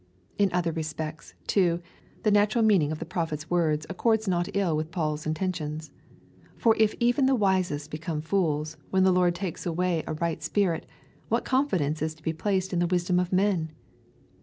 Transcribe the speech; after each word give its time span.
In 0.39 0.49
other 0.51 0.71
respects, 0.71 1.35
too, 1.45 1.79
the 2.23 2.31
natural 2.31 2.65
meaning 2.65 2.91
of 2.91 2.97
the 2.97 3.05
Prophet's 3.05 3.51
words 3.51 3.85
accords 3.87 4.27
not 4.27 4.49
ill 4.55 4.75
with 4.75 4.89
Paul's 4.89 5.27
intention; 5.27 5.79
for 6.57 6.75
if 6.79 6.95
even 6.99 7.27
the 7.27 7.35
wisest 7.35 7.91
become 7.91 8.19
fools, 8.19 8.77
when 8.89 9.03
the 9.03 9.11
Lord 9.13 9.35
takes 9.35 9.63
away 9.63 10.03
a 10.07 10.13
right 10.15 10.41
spirit, 10.41 10.87
what 11.29 11.45
confidence 11.45 12.01
is 12.01 12.15
to 12.15 12.23
be 12.23 12.33
placed 12.33 12.73
in 12.73 12.79
the 12.79 12.87
wisdom 12.87 13.19
of 13.19 13.31
men 13.31 13.73